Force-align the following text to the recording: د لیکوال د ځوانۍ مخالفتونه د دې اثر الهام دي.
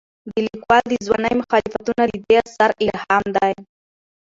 د 0.29 0.33
لیکوال 0.47 0.83
د 0.89 0.93
ځوانۍ 1.05 1.33
مخالفتونه 1.41 2.03
د 2.07 2.13
دې 2.25 2.35
اثر 2.43 2.69
الهام 2.83 3.25
دي. 3.35 3.53